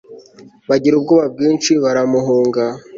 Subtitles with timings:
[0.69, 2.63] bagira ubwoba bwinshi baramuhunga